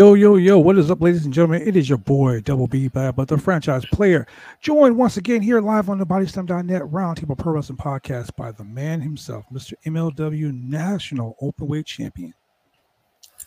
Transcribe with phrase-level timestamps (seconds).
[0.00, 1.60] Yo, yo, yo, what is up, ladies and gentlemen?
[1.60, 4.26] It is your boy, Double B Bad, but the franchise player.
[4.62, 9.02] Joined once again here live on the BodySlam.net Roundtable Pro Wrestling Podcast by the man
[9.02, 9.74] himself, Mr.
[9.84, 12.32] MLW National Openweight Champion.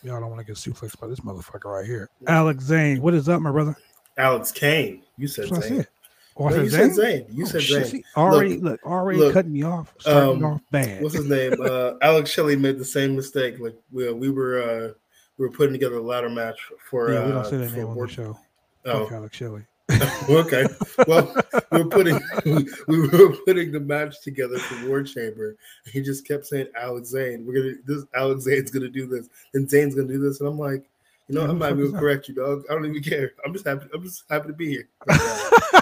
[0.04, 2.08] Y'all don't want to get suplexed by this motherfucker right here.
[2.28, 3.74] Alex Zane, what is up, my brother?
[4.16, 5.02] Alex Kane.
[5.16, 5.76] You said That's I Zane.
[5.78, 5.88] said.
[6.36, 6.94] Oh, No, you Zane?
[6.94, 7.26] said Zane.
[7.30, 8.04] You Oh, said shit, Zane.
[8.16, 11.02] already, Look, look, already look, cutting me off, starting um, off bad.
[11.02, 11.54] What's his name?
[11.60, 13.58] Uh, Alex Shelley made the same mistake.
[13.58, 14.92] Like we, we were uh,
[15.38, 16.58] we were putting together a ladder match
[16.90, 17.12] for.
[17.12, 18.38] yeah, we uh, don't say that for name on the show.
[18.86, 19.62] Oh, Alex Shelley.
[20.30, 20.66] okay.
[21.06, 21.34] Well,
[21.70, 22.18] we were putting
[22.88, 25.56] we were putting the match together for War Chamber.
[25.86, 27.44] He just kept saying Alex Zane.
[27.44, 30.58] We're gonna this Alex Zane's gonna do this, and Zane's gonna do this, and I'm
[30.58, 30.84] like,
[31.28, 32.64] you know, Yeah, I'm who the not even correct you, dog.
[32.70, 33.32] I don't even care.
[33.44, 33.86] I'm just happy.
[33.92, 34.88] I'm just happy to be here.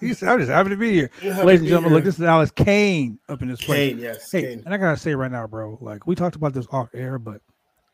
[0.00, 1.10] He said, I'm just happy to be here.
[1.22, 1.96] Ladies and gentlemen, here.
[1.96, 3.92] look, this is Alex Kane up in this place.
[3.92, 4.62] Kane, yes, Hey, Kane.
[4.64, 7.40] and I gotta say right now, bro, like we talked about this off air, but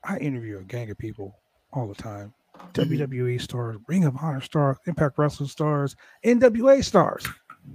[0.05, 1.37] I interview a gang of people
[1.73, 2.33] all the time.
[2.75, 2.93] Mm-hmm.
[2.93, 7.27] WWE stars, Ring of Honor stars, Impact Wrestling stars, NWA stars.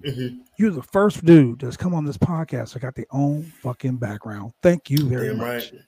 [0.01, 0.39] Mhm.
[0.57, 4.51] You're the first dude that's come on this podcast that got their own fucking background.
[4.61, 5.71] Thank you very Damn much.
[5.71, 5.81] right.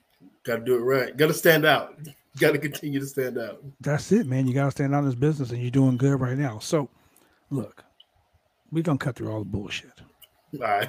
[0.44, 1.16] Got to do it right.
[1.16, 1.98] Got to stand out.
[2.38, 3.62] Got to continue to stand out.
[3.80, 4.46] That's it, man.
[4.46, 6.60] You gotta stand out in this business, and you're doing good right now.
[6.60, 6.88] So,
[7.50, 7.84] look,
[8.70, 9.90] we're gonna cut through all the bullshit.
[10.54, 10.88] All right.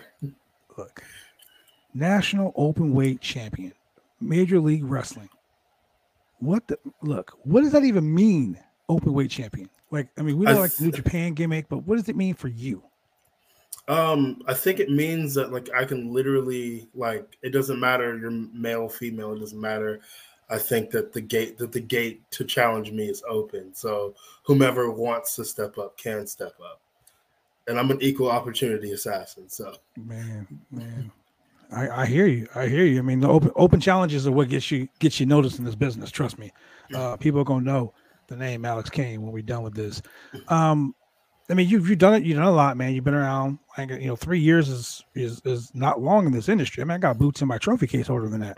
[0.77, 1.03] look,
[1.95, 3.73] national open weight champion,
[4.22, 5.30] Major League Wrestling.
[6.39, 7.37] What the look?
[7.43, 8.59] What does that even mean?
[8.87, 9.69] Open weight champion.
[9.91, 12.15] Like, I mean, we know I like the New Japan gimmick, but what does it
[12.15, 12.83] mean for you?
[13.87, 18.29] Um, I think it means that like I can literally like it doesn't matter you're
[18.29, 19.99] male, female, it doesn't matter.
[20.51, 23.73] I think that the gate that the gate to challenge me is open.
[23.73, 26.81] So whomever wants to step up can step up.
[27.67, 29.49] And I'm an equal opportunity assassin.
[29.49, 31.11] So Man, man,
[31.71, 32.47] I, I hear you.
[32.55, 32.99] I hear you.
[32.99, 35.75] I mean, the open open challenges are what gets you gets you noticed in this
[35.75, 36.11] business.
[36.11, 36.52] Trust me.
[36.93, 37.93] Uh, people are gonna know
[38.27, 40.02] the name Alex Kane when we're done with this.
[40.47, 40.95] Um,
[41.49, 42.23] I mean, you've you've done it.
[42.23, 42.93] You've done a lot, man.
[42.93, 43.59] You've been around.
[43.77, 46.81] Like you know, three years is is is not long in this industry.
[46.81, 48.58] I mean, I got boots in my trophy case older than that,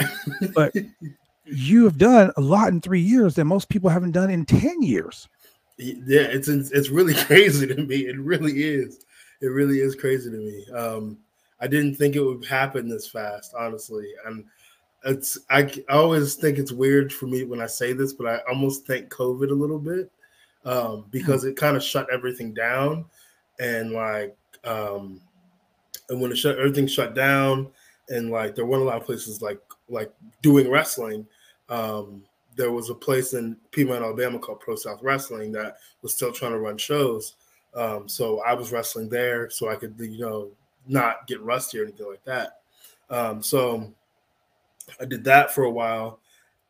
[0.53, 0.73] but
[1.45, 4.81] you have done a lot in three years that most people haven't done in ten
[4.81, 5.27] years.
[5.77, 8.07] yeah, it's it's really crazy to me.
[8.07, 9.05] It really is.
[9.41, 10.65] It really is crazy to me.
[10.77, 11.17] Um,
[11.61, 14.07] I didn't think it would happen this fast, honestly.
[14.25, 14.45] And
[15.05, 18.39] it's I, I always think it's weird for me when I say this, but I
[18.49, 20.11] almost thank COVID a little bit
[20.65, 23.05] um, because it kind of shut everything down,
[23.59, 25.21] and like um,
[26.09, 27.67] and when it shut everything shut down,
[28.09, 30.11] and like there weren't a lot of places like like
[30.41, 31.25] doing wrestling.
[31.69, 32.23] Um,
[32.55, 36.51] there was a place in Piedmont, Alabama called Pro South Wrestling that was still trying
[36.51, 37.35] to run shows.
[37.73, 40.51] Um, so I was wrestling there so I could, you know,
[40.87, 42.59] not get rusty or anything like that.
[43.09, 43.93] Um, so
[44.99, 46.19] I did that for a while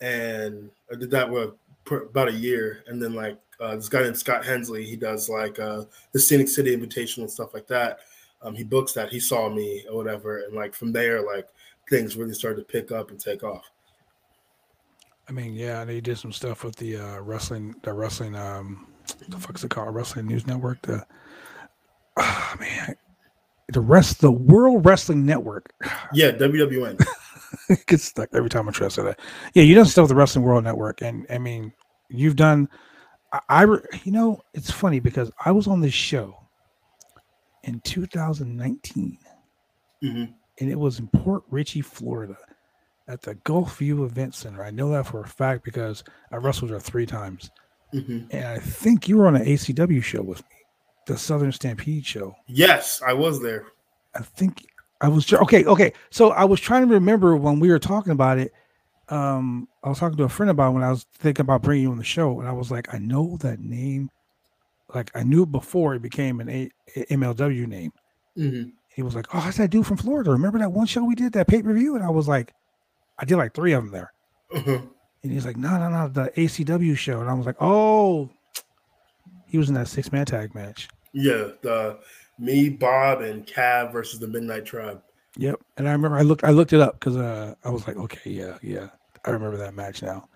[0.01, 1.53] and I did that for
[1.85, 2.83] for about a year.
[2.87, 6.47] And then, like, uh, this guy named Scott Hensley, he does like uh, the Scenic
[6.47, 7.99] City Invitational and stuff like that.
[8.41, 9.09] Um, he books that.
[9.09, 10.39] He saw me or whatever.
[10.39, 11.47] And like from there, like
[11.89, 13.69] things really started to pick up and take off.
[15.29, 18.87] I mean, yeah, they did some stuff with the uh, wrestling, the wrestling, um,
[19.29, 19.93] the fuck's it called?
[19.93, 20.81] Wrestling News Network.
[20.81, 21.05] The
[22.17, 22.95] ah man,
[23.73, 25.73] the rest, the World Wrestling Network.
[26.13, 27.03] Yeah, WWN.
[27.69, 29.19] it gets stuck every time I try to say that.
[29.53, 31.73] Yeah, you done stuff with the Wrestling World Network, and I mean,
[32.09, 32.69] you've done.
[33.33, 33.63] I, I
[34.03, 36.35] you know, it's funny because I was on this show
[37.63, 39.17] in 2019,
[40.03, 40.33] Mhm.
[40.59, 42.35] and it was in Port Richey, Florida,
[43.07, 44.63] at the Gulf View Event Center.
[44.63, 47.51] I know that for a fact because I wrestled there three times,
[47.93, 48.27] Mhm.
[48.31, 50.55] and I think you were on an ACW show with me,
[51.07, 52.35] the Southern Stampede show.
[52.47, 53.65] Yes, I was there.
[54.15, 54.65] I think
[55.01, 55.65] I was okay.
[55.65, 58.51] Okay, so I was trying to remember when we were talking about it.
[59.09, 61.91] Um, I was talking to a friend about when I was thinking about bringing you
[61.91, 64.09] on the show, and I was like, I know that name.
[64.93, 66.71] Like I knew it before it became an A-
[67.09, 67.91] MLW name.
[68.37, 68.73] Mhm.
[68.93, 70.31] He was like, "Oh, that's that dude from Florida.
[70.31, 72.53] Remember that one show we did that pay per view?" And I was like,
[73.17, 74.11] "I did like three of them there."
[74.53, 74.89] Mhm.
[75.23, 78.29] And he's like, "No, no, no, the ACW show." And I was like, "Oh,
[79.51, 81.99] he was in that six man tag match." Yeah, the
[82.39, 85.01] me, Bob, and Cav versus the Midnight Tribe.
[85.37, 85.61] Yep.
[85.77, 88.29] And I remember I looked I looked it up because uh, I was like, okay,
[88.29, 88.87] yeah, yeah,
[89.25, 90.27] I remember that match now.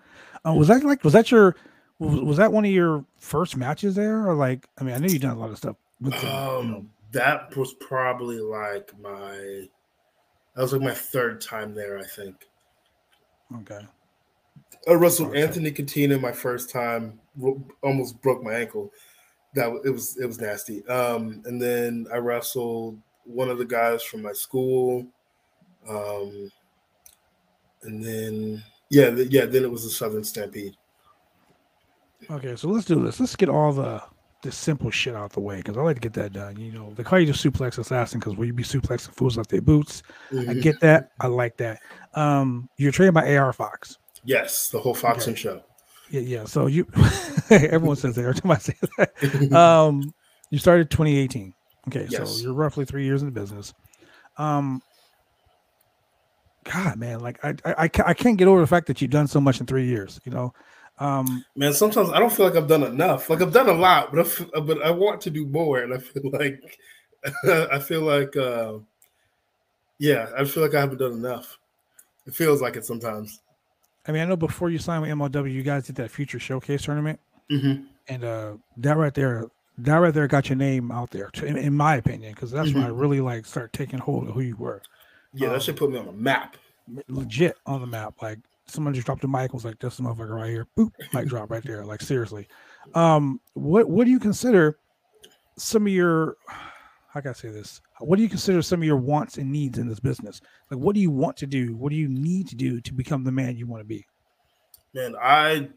[0.46, 1.56] Uh, was that like was that your
[1.98, 5.08] was, was that one of your first matches there or like I mean I know
[5.08, 8.92] you've done a lot of stuff with the, you know, Um, that was probably like
[9.00, 9.66] my
[10.54, 11.98] that was like my third time there.
[11.98, 12.46] I think
[13.60, 13.80] okay
[14.88, 15.42] I wrestled Okay.
[15.42, 17.20] Anthony Katina my first time,
[17.82, 18.92] almost broke my ankle.
[19.56, 20.86] That it was it was nasty.
[20.86, 25.06] Um, and then I wrestled one of the guys from my school.
[25.88, 26.50] Um,
[27.82, 30.76] and then yeah, th- yeah, then it was the Southern Stampede.
[32.30, 33.18] Okay, so let's do this.
[33.18, 34.02] Let's get all the
[34.42, 36.56] the simple shit out the way because I like to get that done.
[36.56, 39.48] You know, they call you the suplex assassin because will you be suplexing fools off
[39.48, 40.02] their boots?
[40.30, 40.50] Mm-hmm.
[40.50, 41.10] I get that.
[41.20, 41.80] I like that.
[42.14, 43.98] Um, you're trained by AR Fox.
[44.24, 45.62] Yes, the whole Fox and show.
[46.10, 46.44] Yeah, yeah.
[46.44, 46.86] So you,
[47.50, 49.52] everyone says that every time I say that.
[49.52, 50.14] Um,
[50.50, 51.52] you started 2018.
[51.88, 52.36] Okay, Yes.
[52.36, 53.72] so you're roughly three years in the business.
[54.38, 54.82] Um,
[56.64, 59.40] God, man, like I, I, I can't get over the fact that you've done so
[59.40, 60.20] much in three years.
[60.24, 60.54] You know,
[60.98, 63.30] um, Man, sometimes I don't feel like I've done enough.
[63.30, 65.94] Like I've done a lot, but I f- but I want to do more, and
[65.94, 66.78] I feel like
[67.44, 68.78] I feel like uh,
[69.98, 71.58] yeah, I feel like I haven't done enough.
[72.26, 73.40] It feels like it sometimes.
[74.08, 76.82] I mean, I know before you signed with MLW, you guys did that future showcase
[76.82, 77.20] tournament,
[77.50, 77.74] hmm
[78.08, 79.46] and uh, that right there,
[79.78, 82.84] that right there got your name out there, in, in my opinion, because that's when
[82.84, 84.80] I really like start taking hold of who you were.
[85.34, 86.56] Yeah, Um, that should put me on the map.
[87.08, 88.22] legit on the map.
[88.22, 91.26] Like someone just dropped a mic and was like, "This motherfucker right here." Boop, mic
[91.28, 91.84] drop right there.
[91.84, 92.46] Like seriously,
[92.94, 94.78] um, what what do you consider
[95.58, 96.36] some of your
[97.16, 97.80] how can I say this?
[98.00, 100.42] What do you consider some of your wants and needs in this business?
[100.70, 101.74] Like, what do you want to do?
[101.74, 104.04] What do you need to do to become the man you want to be?
[104.92, 105.70] Man, I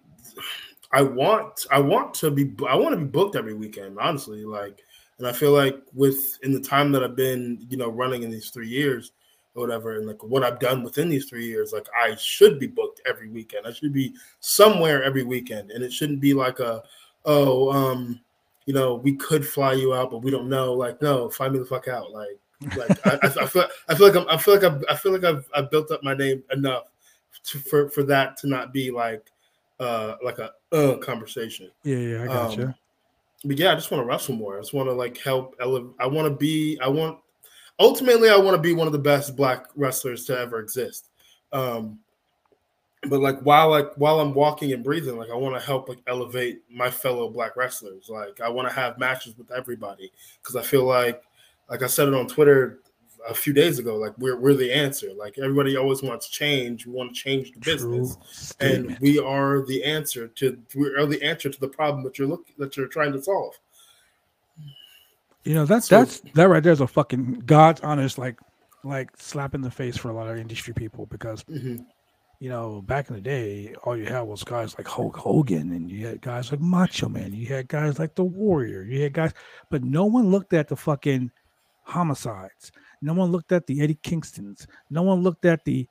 [0.91, 4.44] I want I want to be I want to be booked every weekend, honestly.
[4.44, 4.81] Like,
[5.18, 8.31] and I feel like with in the time that I've been, you know, running in
[8.31, 9.13] these three years
[9.56, 12.68] or whatever, and like what I've done within these three years, like I should be
[12.68, 13.65] booked every weekend.
[13.65, 16.83] I should be somewhere every weekend, and it shouldn't be like a
[17.24, 18.19] oh, um,
[18.69, 20.74] you know, we could fly you out, but we don't know.
[20.74, 22.12] Like, no, fly me the fuck out.
[22.12, 22.38] Like,
[22.77, 25.24] like I, I, feel I feel like I'm, I feel like I've, I feel like
[25.24, 26.83] I've, I've built up my name enough
[27.45, 29.31] to, for for that to not be like
[29.80, 31.71] uh like a uh conversation.
[31.81, 32.74] Yeah, yeah, I got Um, you.
[33.45, 34.57] But yeah, I just want to wrestle more.
[34.57, 35.56] I just want to like help.
[35.60, 36.77] Ele- I want to be.
[36.80, 37.18] I want
[37.80, 38.30] ultimately.
[38.30, 41.10] I want to be one of the best black wrestlers to ever exist.
[41.51, 41.98] Um,
[43.07, 46.00] but like while like while I'm walking and breathing, like I want to help like
[46.07, 48.10] elevate my fellow black wrestlers.
[48.10, 50.12] Like I want to have matches with everybody
[50.42, 51.22] because I feel like,
[51.69, 52.80] like I said it on Twitter
[53.28, 53.96] a few days ago.
[53.96, 55.12] Like we're we're the answer.
[55.16, 56.86] Like everybody always wants change.
[56.86, 58.18] We want to change the business
[58.60, 62.18] True and we are the answer to we are the answer to the problem that
[62.19, 63.57] you're looking that you're trying to solve.
[65.45, 68.40] You know, that's So- that's that right there's a fucking God's honest like
[68.84, 71.86] like slap in the face for a lot of industry people because Mhm.
[72.39, 75.91] You know, back in the day, all you had was guys like Hulk Hogan, and
[75.91, 79.33] you had guys like Macho Man, you had guys like the Warrior, you had guys,
[79.69, 81.31] but no one looked at the fucking
[81.83, 82.71] homicides.
[83.01, 84.68] No one looked at the Eddie Kingstons.
[84.89, 85.86] No one looked at the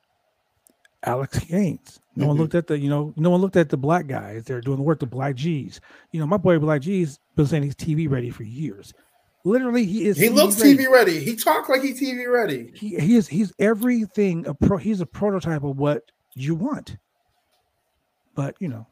[1.05, 1.99] Alex Kanes.
[2.17, 2.41] No one Mhm.
[2.41, 4.45] looked at the, you know, no one looked at the black guys.
[4.45, 5.81] They're doing the work, the black G's.
[6.13, 8.93] You know, my boy Black G's been saying he's TV ready for years.
[9.45, 10.17] Literally, he is.
[10.17, 10.77] He looks ready.
[10.79, 11.21] TV ready.
[11.21, 12.73] He talked like he's TV ready.
[12.75, 16.03] He, he is he's everything a pro he's a prototype of what
[16.39, 16.97] you want.
[18.35, 18.87] But you know,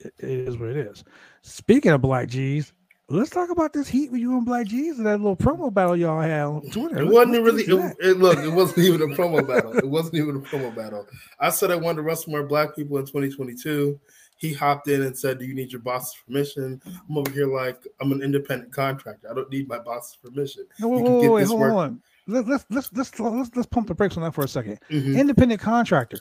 [0.00, 1.04] it, it is what it is.
[1.42, 2.72] Speaking of black G's,
[3.08, 5.96] let's talk about this heat with you and Black G's and that little promo battle
[5.96, 6.98] y'all had on Twitter.
[7.00, 7.64] It wasn't let's really.
[7.64, 7.96] get to that.
[8.00, 9.76] It, it, look, it wasn't even a promo battle.
[9.76, 11.06] It wasn't even a promo battle.
[11.40, 13.98] I said I wanted to wrestle more black people in 2022.
[14.36, 17.80] He hopped in and said, "Do you need your boss's permission?" I'm over here like
[18.00, 19.28] I'm an independent contractor.
[19.30, 20.64] I don't need my boss's permission.
[20.78, 22.00] No, wait, wait, wait, hold work- on.
[22.28, 24.78] Let's let's let's let's let's let's pump the brakes on that for a second.
[24.90, 26.18] Mhm, Independent contractor,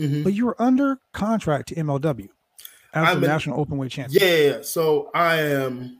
[0.00, 0.24] mhm.
[0.24, 2.28] but you were under contract to MLW
[2.94, 4.22] as I'm the an- national open weight champion.
[4.22, 4.62] Yeah.
[4.62, 5.98] So I am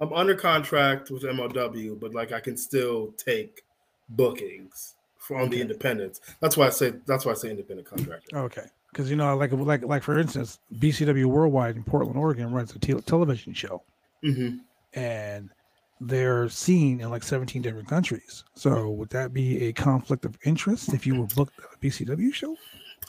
[0.00, 3.62] I'm under contract with MLW, but like I can still take
[4.08, 5.62] bookings from on the Okay.
[5.62, 6.20] independents.
[6.40, 8.36] That's why I say that's why I say independent contractor.
[8.36, 12.74] Okay, because you know, like like like for instance, BCW Worldwide in Portland, Oregon, runs
[12.74, 13.82] a te- television show,
[14.22, 14.56] hmm
[14.94, 15.50] and
[16.00, 18.44] they're seen in like 17 different countries.
[18.54, 22.32] So would that be a conflict of interest if you were booked at a BCW
[22.34, 22.54] show?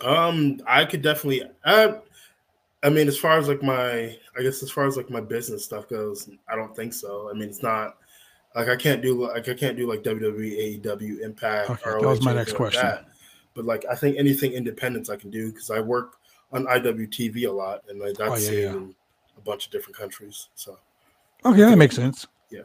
[0.03, 1.43] Um, I could definitely.
[1.65, 1.95] I,
[2.83, 5.63] I mean, as far as like my, I guess as far as like my business
[5.65, 7.29] stuff goes, I don't think so.
[7.29, 7.97] I mean, it's not
[8.55, 11.69] like I can't do like I can't do like WWE, AEW, Impact.
[11.69, 12.81] Okay, that was my next like question.
[12.81, 13.05] that.
[13.53, 16.17] But like, I think anything independence I can do because I work
[16.51, 18.95] on IWTV a lot, and like that's Oh, yeah, in
[19.37, 20.49] a bunch of different countries.
[20.55, 20.77] So
[21.45, 22.27] Okay, that makes sense.
[22.51, 22.61] Yeah.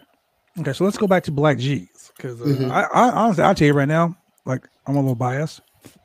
[0.61, 2.71] Okay, so let's go back to Black G's because uh, Mhm.
[2.71, 5.63] I, I honestly, I'll tell you right now, like I'm a little biased.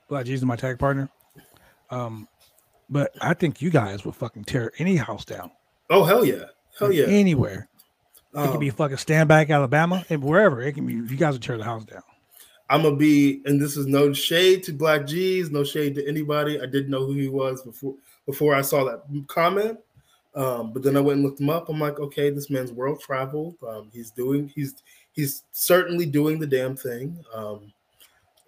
[0.08, 1.10] Black G's is my tag partner.
[1.90, 2.28] Um,
[2.90, 5.52] but I think you guys would fucking tear any house down.
[5.90, 6.46] oh hell yeah,
[6.80, 7.06] hell yeah.
[7.06, 7.68] Anywhere.
[8.34, 10.62] It Um, could be fucking stand back Alabama and wherever.
[10.62, 12.04] It can be you guys would tear the house down.
[12.70, 16.60] I'm gonna be, and this is no shade to Black G's, no shade to anybody.
[16.62, 19.80] I didn't know who he was before before I saw that comment.
[20.36, 21.68] Um, but then I went and looked him up.
[21.70, 23.56] I'm like, okay, this man's world traveled.
[23.68, 24.76] Um, he's doing, he's
[25.14, 27.18] he's certainly doing the damn thing.
[27.34, 27.74] Um,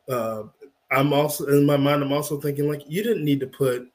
[0.08, 0.44] uh,
[0.92, 2.02] I'm also in my mind.
[2.02, 3.92] I'm also thinking like, you didn't need to put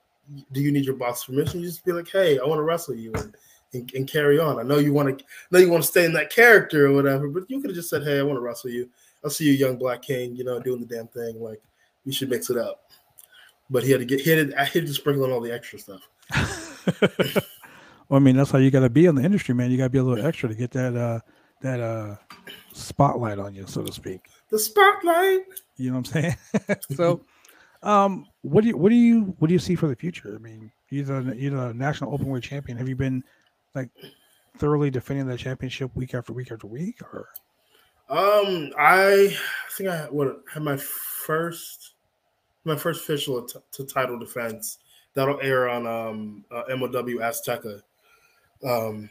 [0.52, 1.60] do you need your boss permission?
[1.60, 3.36] You just be like, hey, I want to wrestle you and,
[3.72, 4.58] and, and carry on.
[4.58, 7.28] I know you want to know you want to stay in that character or whatever,
[7.28, 8.88] but you could have just said, hey, I want to wrestle you.
[9.22, 11.40] I'll see you, young black king, you know, doing the damn thing.
[11.40, 11.62] Like
[12.04, 12.90] we should mix it up.
[13.70, 14.54] But he had to get hit.
[14.54, 16.08] I hit to sprinkle on all the extra stuff.
[18.08, 19.70] well, I mean, that's how you got to be in the industry, man.
[19.70, 21.20] You got to be a little extra to get that uh
[21.60, 22.16] that uh
[22.72, 24.28] spotlight on you, so to speak.
[24.54, 25.46] The spotlight.
[25.76, 26.36] You know what I'm saying?
[26.92, 27.22] so,
[27.82, 30.32] um, what do you what do you what do you see for the future?
[30.32, 32.78] I mean, you're the you're the national open weight champion.
[32.78, 33.24] Have you been
[33.74, 33.88] like
[34.58, 37.30] thoroughly defending that championship week after week after week, or?
[38.08, 39.36] Um, I
[39.72, 41.94] think I what had my first
[42.62, 44.78] my first official t- to title defense
[45.14, 47.82] that'll air on um uh, MLW Azteca.
[48.64, 49.10] Um,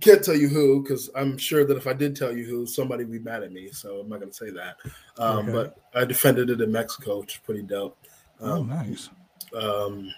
[0.00, 3.04] can't tell you who because I'm sure that if I did tell you who, somebody
[3.04, 3.70] would be mad at me.
[3.70, 4.76] So I'm not going to say that.
[5.18, 5.52] Um, okay.
[5.52, 7.96] But I defended it in Mexico, which is pretty dope.
[8.40, 9.10] Oh, um, oh, nice.
[9.54, 10.12] Um,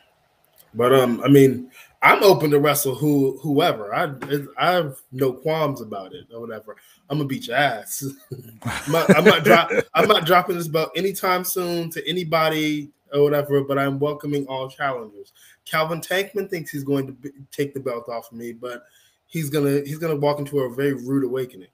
[0.75, 1.71] but um, I mean,
[2.03, 3.95] I'm open to wrestle who whoever.
[3.95, 4.13] I
[4.57, 6.77] I have no qualms about it or whatever.
[7.09, 8.05] I'm gonna beat your ass.
[8.65, 13.25] I'm, not, I'm not drop, I'm not dropping this belt anytime soon to anybody or
[13.25, 13.63] whatever.
[13.65, 15.33] But I'm welcoming all challengers.
[15.65, 18.85] Calvin Tankman thinks he's going to be, take the belt off of me, but
[19.31, 21.69] he's gonna he's gonna walk into a very rude awakening.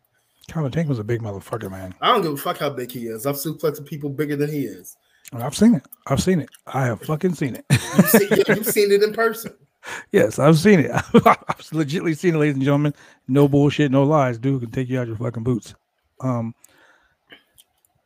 [0.46, 1.92] Calvin Tank was a big motherfucker, man.
[2.00, 3.26] I don't give a fuck how big he is.
[3.26, 4.96] I've suplexed people bigger than he is.
[5.32, 5.84] I've seen it.
[6.06, 6.48] I've seen it.
[6.68, 7.64] I have fucking seen it.
[7.70, 9.52] you've, seen, you've seen it in person.
[10.10, 10.90] Yes, I've seen it.
[11.24, 12.92] I've legitimately seen it, ladies and gentlemen.
[13.28, 14.36] No bullshit, no lies.
[14.36, 15.76] Dude can take you out your fucking boots.
[16.20, 16.56] Um.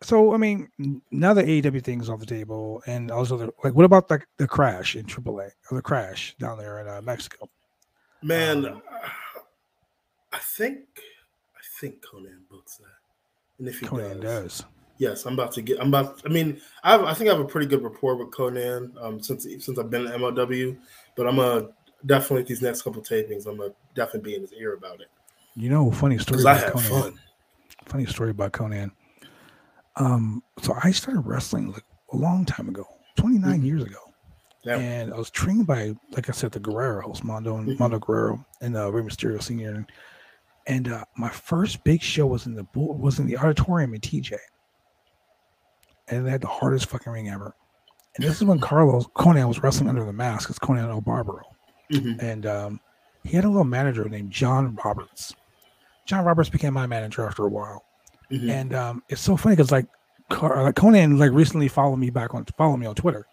[0.02, 0.69] So I mean,
[1.11, 4.47] now the AEW thing's off the table, and also the, like, what about like the
[4.47, 7.49] crash in AAA or the crash down there in uh, Mexico?
[8.23, 8.83] Man, um,
[10.32, 10.78] I think
[11.56, 12.87] I think Konnan books that,
[13.58, 14.64] and if he Konnan does, does,
[14.99, 15.80] yes, I'm about to get.
[15.80, 16.20] I'm about.
[16.25, 19.20] I mean, I, have, I think I have a pretty good rapport with Konnan um,
[19.20, 20.76] since since I've been at MLW,
[21.16, 21.68] but I'm a
[22.06, 23.46] definitely these next couple tapings.
[23.46, 25.08] I'm gonna definitely be in his ear about it.
[25.56, 26.44] You know, funny story.
[26.44, 27.02] I have Konnan.
[27.02, 27.20] fun.
[27.87, 28.92] Funny story about Konnan.
[29.96, 33.64] Um, so I started wrestling like a long time ago, 29 mm-hmm.
[33.64, 33.99] years ago.
[34.64, 34.76] Yeah.
[34.76, 37.82] And I was trained by, like I said, the Guerreros, Mondo and mm-hmm.
[37.82, 39.75] Mondo Guerrero and uh, Rey Mysterio Senior.
[39.75, 39.92] And
[40.70, 44.36] and uh, my first big show was in the was in the auditorium in TJ,
[46.08, 47.56] and they had the hardest fucking ring ever.
[48.16, 50.48] And this is when Carlos Konnan was wrestling under the mask.
[50.48, 51.42] It's Konnan El Barbaro,
[51.92, 52.24] mm-hmm.
[52.24, 52.80] and um,
[53.24, 55.34] he had a little manager named John Roberts.
[56.06, 57.84] John Roberts became my manager after a while,
[58.30, 58.48] mm-hmm.
[58.48, 59.86] and um, it's so funny because like,
[60.28, 63.26] Car- like Konnan like recently followed me back on follow me on Twitter,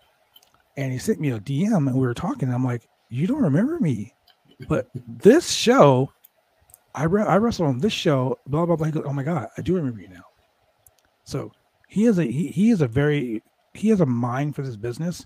[0.76, 2.52] and he sent me a DM and we were talking.
[2.52, 4.12] I'm like, you don't remember me,
[4.68, 6.12] but this show
[6.98, 8.90] I re- I wrestled on this show, blah blah blah.
[8.90, 10.24] Goes, oh my god, I do remember you now.
[11.24, 11.52] So
[11.88, 13.44] he is a he, he is a very
[13.76, 15.26] he has a mind for this business,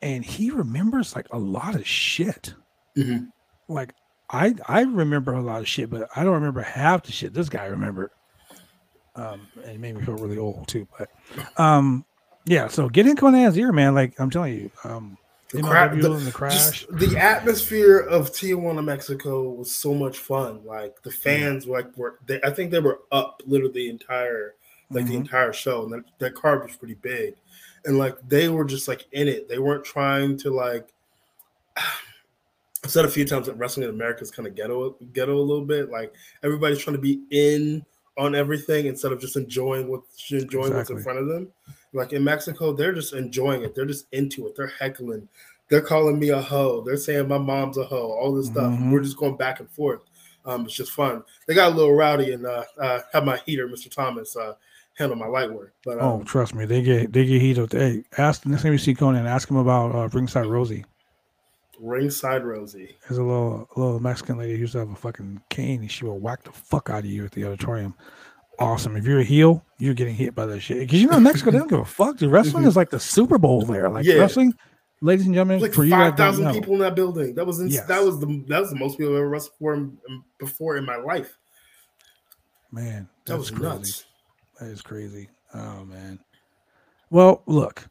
[0.00, 2.54] and he remembers like a lot of shit.
[2.96, 3.24] Mm-hmm.
[3.66, 3.92] Like
[4.30, 7.48] I I remember a lot of shit, but I don't remember half the shit this
[7.48, 8.10] guy remembered.
[9.16, 10.86] Um, and it made me feel really old too.
[10.96, 11.10] But
[11.60, 12.04] um,
[12.44, 12.68] yeah.
[12.68, 13.96] So get in Konnan's ear, man.
[13.96, 15.18] Like I'm telling you, um,
[15.52, 16.86] the, cra- the, the crash.
[16.90, 20.60] the atmosphere of Tijuana, Mexico was so much fun.
[20.64, 21.72] Like the fans, yeah.
[21.72, 24.54] like were they, I think they were up literally the entire
[24.90, 25.12] like mm-hmm.
[25.12, 27.34] the entire show, and that, that card was pretty big,
[27.86, 29.48] and like they were just like in it.
[29.48, 30.92] They weren't trying to like.
[32.84, 35.40] I've said a few times that wrestling in America is kind of ghetto, ghetto a
[35.40, 35.90] little bit.
[35.90, 36.14] Like
[36.44, 37.84] everybody's trying to be in
[38.16, 40.74] on everything instead of just enjoying what enjoying exactly.
[40.76, 41.48] what's in front of them.
[41.92, 43.74] Like in Mexico, they're just enjoying it.
[43.74, 44.54] They're just into it.
[44.56, 45.28] They're heckling.
[45.68, 46.82] They're calling me a hoe.
[46.82, 48.10] They're saying my mom's a hoe.
[48.12, 48.72] All this stuff.
[48.72, 48.90] Mm-hmm.
[48.90, 50.00] We're just going back and forth.
[50.44, 51.22] Um, it's just fun.
[51.46, 53.90] They got a little rowdy and uh, uh, have my heater, Mr.
[53.90, 54.54] Thomas, uh,
[54.94, 55.74] handle my light work.
[55.84, 57.58] But oh, um, oh, trust me, they get they get heat.
[57.70, 60.86] Hey, ask the next time you see Konnan, ask him about uh, ringside Rosie.
[61.78, 62.96] Ringside Rosie.
[63.06, 65.90] There's a little a little Mexican lady who used to have a fucking cane, and
[65.90, 67.94] she will whack the fuck out of you at the auditorium
[68.58, 68.96] awesome.
[68.96, 70.80] If you're a heel, you're getting hit by that shit.
[70.80, 72.18] Because you know, Mexico, they don't give a fuck.
[72.18, 72.68] The wrestling mm-hmm.
[72.68, 73.88] is like the Super Bowl there.
[73.88, 74.14] Like yeah.
[74.14, 74.54] wrestling,
[75.00, 77.34] ladies and gentlemen, like five thousand people in that building.
[77.34, 77.86] That was yes.
[77.86, 79.98] that was the that was the most people I've ever wrestled for in,
[80.38, 81.36] before in my life.
[82.70, 83.62] Man, that was crazy.
[83.62, 84.04] nuts.
[84.60, 85.28] That is crazy.
[85.54, 86.18] Oh man.
[87.10, 87.88] Well, look,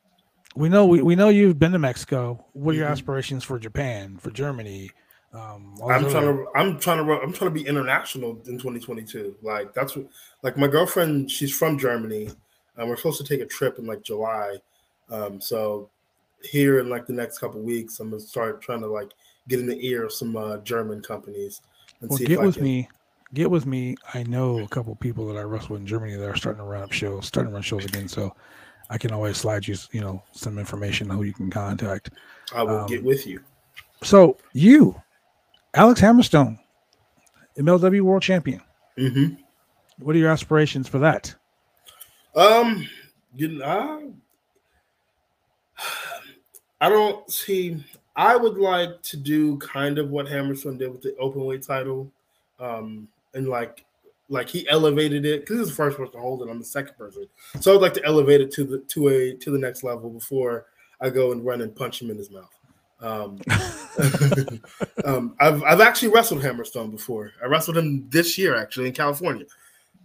[0.56, 2.46] we know we, we know you've been to Mexico.
[2.54, 2.94] What are your mm-hmm.
[2.94, 4.92] aspirations for Japan, for Germany?
[5.38, 9.36] Um, I'm trying to, I'm trying to, I'm trying to be international in 2022.
[9.42, 10.08] Like that's what,
[10.42, 12.30] like my girlfriend, she's from Germany,
[12.76, 14.58] and we're supposed to take a trip in like July.
[15.10, 15.90] Um, so
[16.42, 19.12] here in like the next couple weeks, I'm gonna start trying to like
[19.48, 21.62] get in the ear of some uh, German companies
[22.02, 22.26] and well, see.
[22.26, 22.64] Get with can...
[22.64, 22.90] me.
[23.34, 23.98] Get with me.
[24.14, 26.82] I know a couple people that I wrestle in Germany that are starting to run
[26.82, 28.08] up shows, starting to run shows again.
[28.08, 28.34] So
[28.90, 32.12] I can always slide you, you know, some information on who you can contact.
[32.56, 33.42] I will Um, get with you.
[34.02, 35.02] So you,
[35.78, 36.58] Alex Hammerstone,
[37.60, 38.62] MLW World Champion.
[38.98, 39.36] hmm
[40.00, 41.36] What are your aspirations for that?
[42.36, 42.88] Um,
[43.36, 44.14] you know,
[46.82, 47.84] I don't see.
[48.16, 52.12] I would like to do kind of what Hammerstone did with the open weight title,
[52.60, 53.86] um, and like,
[54.30, 56.50] like he elevated it because he's the first person to hold it.
[56.50, 57.28] I'm the second person,
[57.60, 60.66] so I'd like to elevate it to the to a to the next level before
[61.00, 62.57] I go and run and punch him in his mouth.
[63.00, 63.40] Um,
[65.06, 67.32] um, I've I've actually wrestled Hammerstone before.
[67.44, 69.46] I wrestled him this year actually in California.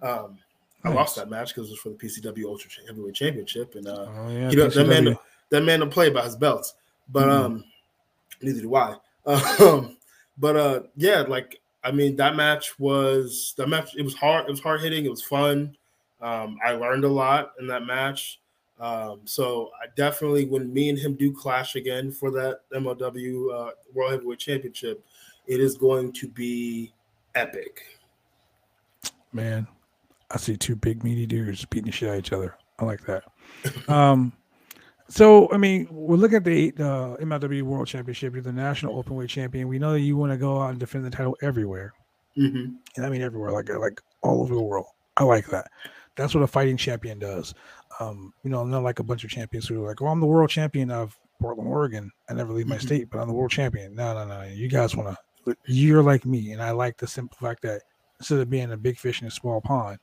[0.03, 0.39] Um,
[0.85, 4.07] I lost that match because it was for the PCW Ultra Heavyweight Championship, and uh,
[4.09, 5.17] Oh yeah, you know that man
[5.51, 6.75] that man don't play about his belts,
[7.09, 7.45] but Mhm.
[7.45, 7.65] um,
[8.41, 8.97] neither do I.
[9.61, 9.97] Um,
[10.39, 13.95] but uh, yeah, like I mean, that match was that match.
[13.97, 14.47] It was hard.
[14.47, 15.05] It was hard hitting.
[15.05, 15.77] It was fun.
[16.21, 18.41] Um, I learned a lot in that match.
[18.83, 23.71] Um, so I definitely, when me and him do clash again for that MLW uh,
[23.95, 25.05] World Heavyweight Championship,
[25.47, 26.93] it is going to be
[27.37, 27.85] epic.
[29.33, 29.69] Man,
[30.33, 32.57] I see two big meaty dudes beating the shit out of each other.
[32.81, 33.23] I like that.
[33.89, 34.33] um,
[35.09, 38.33] so I mean, we're looking at the uh, MLW World Championship.
[38.33, 39.69] You're the national open weight champion.
[39.69, 41.93] We know that you want to go out and defend the title everywhere,
[42.35, 44.87] hmm and I mean everywhere, like like all over the world.
[45.19, 45.71] I like that.
[46.17, 47.55] That's what a fighting champion does.
[48.01, 50.27] Um, you know, not like a bunch of champions who are like, "Oh, I'm the
[50.27, 52.11] world champion of Portland, Oregon.
[52.29, 52.83] I never leave my Mhm.
[52.83, 54.43] state, but I'm the world champion." No, no, no.
[54.49, 55.57] You guys want to.
[55.67, 57.83] You're like me, and I like the simple fact that
[58.19, 59.99] instead of being a big fish in a small pond,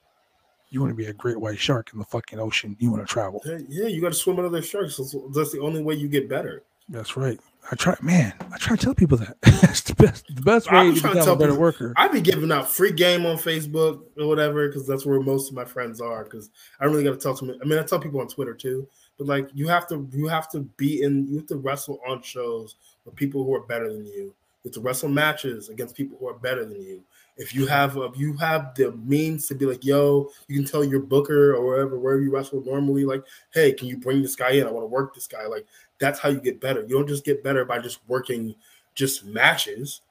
[0.69, 2.75] you want to be a great white shark in the fucking ocean.
[2.79, 3.41] You want to travel.
[3.45, 4.97] Yeah, yeah, you got to swim under the sharks.
[4.97, 6.63] That's, that's the only way you get better.
[6.89, 7.39] That's right.
[7.71, 8.33] I try, man.
[8.51, 9.39] I try to tell people that.
[9.41, 10.25] That's the best.
[10.33, 11.93] The best way I'm to become tell a better people- worker.
[11.97, 15.55] I be giving out free game on Facebook or whatever because that's where most of
[15.55, 16.23] my friends are.
[16.23, 17.55] Because I don't really got to tell them.
[17.61, 20.49] I mean, I tell people on Twitter too, but like you have to, you have
[20.51, 24.05] to be in, you have to wrestle on shows with people who are better than
[24.05, 24.33] you.
[24.63, 27.01] You have to wrestle matches against people who are better than you.
[27.37, 30.83] If you have, if you have the means to be like, yo, you can tell
[30.83, 34.51] your booker or wherever, wherever you wrestle normally, like, hey, can you bring this guy
[34.51, 34.67] in?
[34.67, 35.45] I want to work this guy.
[35.47, 35.65] Like,
[35.99, 36.81] that's how you get better.
[36.81, 38.53] You don't just get better by just working
[38.95, 40.01] just matches.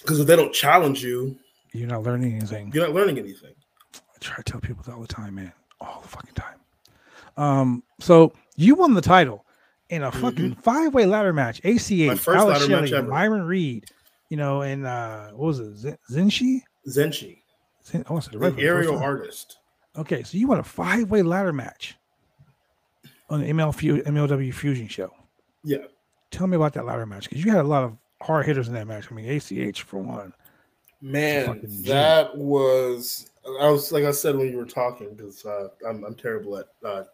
[0.00, 1.36] Because if they don't challenge you,
[1.72, 2.70] You're not learning anything.
[2.72, 3.54] you're not learning anything.
[3.94, 5.52] I try to tell people that all the time, man.
[5.80, 6.60] All the fucking time.
[7.36, 9.43] Um, so you won the title
[9.90, 11.58] in a fucking five-way ladder match.
[11.64, 12.06] ACH, Mm-hmm.
[12.08, 13.06] My first Alex Shelley, ever.
[13.08, 13.84] Myron Reed,
[14.30, 15.76] you know, and uh what was it?
[15.76, 16.60] Zen- Zenshi?
[16.88, 17.38] Zenshi,
[17.84, 19.58] Zen- oh, the right the aerial artist.
[19.96, 21.96] Okay, so you won a five-way ladder match
[23.30, 23.72] on the ML
[24.04, 25.10] MLW Fusion show.
[25.62, 25.78] Yeah.
[26.30, 28.74] Tell me about that ladder match because you had a lot of hard hitters in
[28.74, 29.06] that match.
[29.10, 30.32] I mean, ACH for one.
[31.00, 36.02] Man, that was I was like I said when you were talking because uh, I'm
[36.04, 37.04] I'm terrible at uh,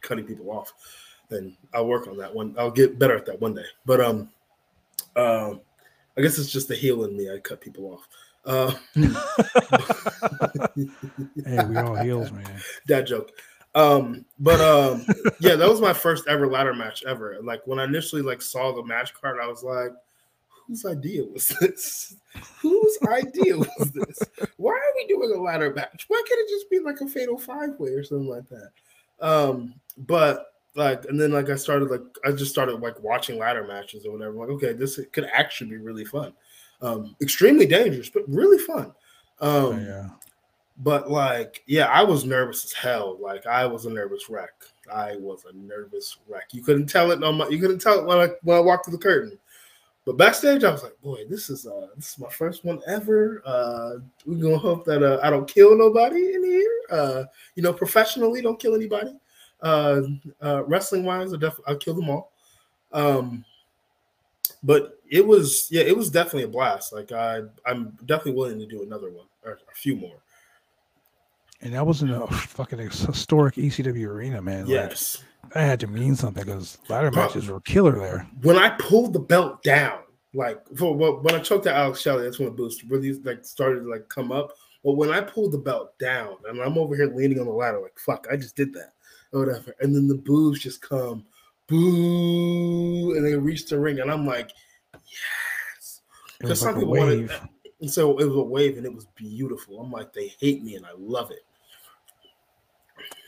[0.00, 0.72] cutting people off,
[1.34, 2.54] and I'll work on that one.
[2.58, 3.64] I'll get better at that one day.
[3.84, 4.30] But um,
[5.16, 5.60] um,
[6.16, 7.30] I guess it's just the heel in me.
[7.32, 8.08] I cut people off.
[8.46, 8.72] Uh,
[11.44, 12.60] Hey, we all heels, man.
[12.86, 13.30] that joke.
[13.74, 15.04] Um, but um,
[15.40, 17.38] yeah, that was my first ever ladder match ever.
[17.42, 19.90] Like when I initially like saw the match card, I was like,
[20.66, 22.16] whose idea was this?
[22.60, 24.18] Whose idea was this?
[24.56, 26.04] Why are we doing a ladder match?
[26.08, 28.70] Why can't it just be like a fatal five way or something like that?
[29.20, 33.64] Um, but like, and then like I started like I just started like watching ladder
[33.66, 34.34] matches or whatever.
[34.34, 36.32] Like, okay, this could actually be really fun.
[36.82, 38.86] Um, extremely dangerous, but really fun.
[39.40, 40.08] Um, Oh, yeah.
[40.78, 43.16] but like, yeah, I was nervous as hell.
[43.20, 44.52] Like, I was a nervous wreck.
[44.92, 46.48] I was a nervous wreck.
[46.52, 47.48] You couldn't tell it on my.
[47.48, 49.38] You couldn't tell it when I when I walked through the curtain.
[50.04, 53.42] But backstage, I was like, boy, this is uh this is my first one ever.
[53.46, 53.92] Uh,
[54.26, 56.80] we're gonna hope that uh, I don't kill nobody in here.
[56.90, 59.14] Uh, you know, professionally, don't kill anybody.
[59.64, 60.02] Uh,
[60.42, 62.32] uh wrestling wise, I def- I'll kill them all.
[62.92, 63.44] Um,
[64.62, 66.92] but it was yeah, it was definitely a blast.
[66.92, 70.16] Like I, I'm definitely willing to do another one or a few more.
[71.60, 74.62] And that was in a fucking historic ECW arena, man.
[74.62, 75.22] Like, Yes.
[75.54, 77.26] that had to mean something because ladder Bro.
[77.26, 78.28] matches were killer there.
[78.42, 80.00] when I pulled the belt down,
[80.34, 83.44] like for well, when I choked out Alex Shelley, that's when the boost really like
[83.44, 84.52] started to like come up.
[84.84, 87.80] But when I pulled the belt down, and I'm over here leaning on the ladder,
[87.80, 88.92] like fuck, I just did that
[89.34, 91.24] or whatever, and then the boos just come,
[91.66, 94.50] boo, and they reach the ring, and I'm like,
[94.92, 96.00] yes.
[96.38, 97.40] Because some like a people wanted, wave.
[97.80, 99.80] and so it was a wave, and it was beautiful.
[99.80, 101.44] I'm like, they hate me, and I love it.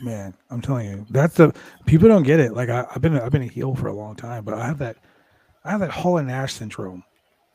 [0.00, 1.54] Man, I'm telling you, that's the
[1.86, 2.52] people don't get it.
[2.52, 4.78] Like I, I've been I've been a heel for a long time, but I have
[4.78, 4.96] that
[5.64, 7.02] I have that Hall and Nash syndrome.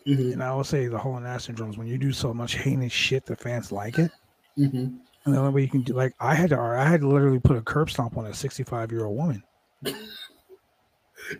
[0.07, 2.33] Mhm, And I will say the Hall and Nash syndrome is when you do so
[2.33, 4.11] much heinous shit the fans like it.
[4.57, 4.97] mhm.
[5.25, 7.39] And the only way you can do like I had to I had to literally
[7.39, 9.43] put a curb stomp on a 65 year old woman.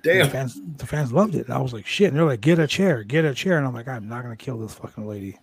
[0.04, 0.26] Damn.
[0.26, 1.46] The fans, the fans loved it.
[1.48, 2.10] And I was like, shit.
[2.10, 3.58] And they're like, get a chair, get a chair.
[3.58, 5.38] And I'm like, I'm not gonna kill this fucking lady.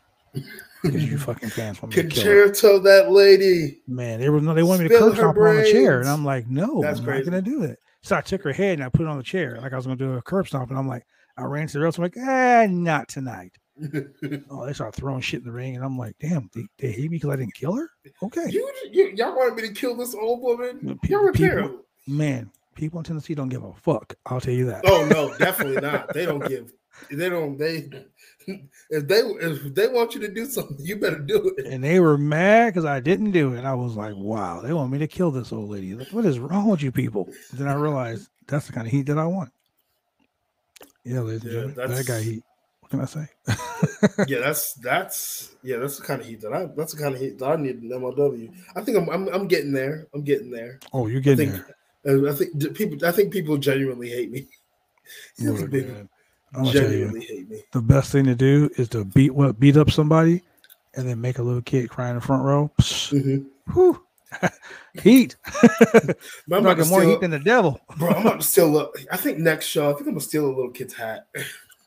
[0.82, 2.44] Because you fucking fans want me to kill her.
[2.44, 3.80] Concerto that lady.
[3.88, 6.00] Man, they were no, they wanted me to curb stomp her on the chair.
[6.00, 7.24] And I'm like, no, That's I'm crazy.
[7.30, 7.78] not gonna do it.
[8.02, 9.86] So I took her head and I put it on the chair, like I was
[9.86, 10.70] gonna do a curb stomp.
[10.70, 11.04] And I'm like,
[11.36, 11.98] I ran to the rails.
[11.98, 13.52] I'm like, eh, not tonight.
[14.50, 17.02] Oh, they started throwing shit in the ring, and I'm like, damn, they, they hate
[17.10, 17.88] me because I didn't kill her.
[18.22, 20.98] Okay, you, you, y'all wanted me to kill this old woman?
[21.02, 21.80] Pe- Y'all were people- terrible.
[22.06, 24.14] man, people in Tennessee don't give a fuck.
[24.26, 24.82] I'll tell you that.
[24.86, 26.12] Oh no, definitely not.
[26.12, 26.72] They don't give.
[27.10, 27.56] They don't.
[27.56, 27.88] They
[28.90, 31.66] if they if they want you to do something, you better do it.
[31.66, 33.64] And they were mad because I didn't do it.
[33.64, 35.94] I was like, wow, they want me to kill this old lady.
[35.94, 37.28] Like, what is wrong with you people?
[37.52, 39.52] Then I realized that's the kind of heat that I want.
[41.04, 42.42] Yeah, ladies and gentlemen, that guy heat.
[42.90, 43.28] What can I say?
[44.28, 47.20] Yeah, that's that's yeah, that's the kind of heat that I that's the kind of
[47.20, 48.52] heat that I need in MLW.
[48.74, 50.06] I think I'm I'm, I'm getting there.
[50.14, 50.80] I'm getting there.
[50.92, 51.64] oh, you're I getting think
[52.04, 52.26] there.
[52.26, 54.46] uh, I think people I think people genuinely hate me.
[55.38, 56.08] Man,
[56.54, 57.62] I'm gonna you, genuinely hate me.
[57.72, 60.42] the best thing to do is to beat what beat up somebody,
[60.94, 62.70] and then make a little kid cry in the front row.
[62.78, 63.46] Mhm.
[63.72, 64.02] whew.
[65.02, 65.36] heat.
[66.52, 67.80] I'm about more heat than the devil.
[67.96, 68.10] bro.
[68.10, 68.76] I'm about to steal.
[68.78, 71.26] A, I think next show, I think I'm gonna steal a little kid's hat.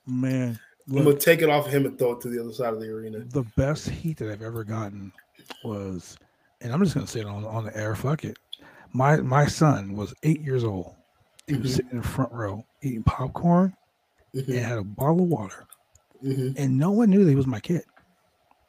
[0.08, 0.60] Man,
[1.00, 2.80] I'm gonna take it off of him and throw it to the other side of
[2.82, 3.20] the arena.
[3.20, 5.12] the best heat that I've ever gotten
[5.64, 6.18] was,
[6.62, 7.96] and I'm just gonna say it on, on the air.
[7.96, 8.38] Fuck it.
[8.94, 10.96] My my son was eight years old.
[11.48, 11.76] He was Mhm.
[11.76, 13.74] sitting in the front row eating popcorn
[14.34, 15.66] and Mhm, had a bottle of water,
[16.24, 16.54] mhm.
[16.58, 17.84] and no one knew that he was my kid.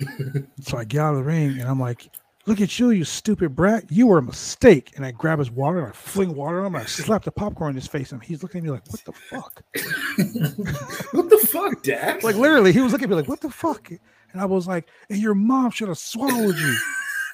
[0.61, 2.09] so I get out of the ring and I'm like,
[2.47, 3.85] "Look at you, you stupid brat!
[3.91, 6.75] You were a mistake!" And I grab his water and I fling water on him.
[6.75, 9.05] And I slap the popcorn in his face, and he's looking at me like, "What
[9.05, 9.63] the fuck?"
[11.13, 12.23] what the fuck, Dad?
[12.23, 14.89] Like literally, he was looking at me like, "What the fuck?" And I was like,
[15.11, 16.77] "And your mom should have swallowed you."